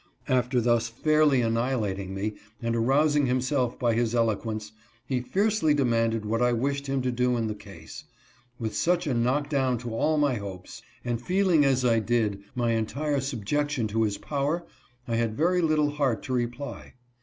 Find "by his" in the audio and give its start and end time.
3.77-4.15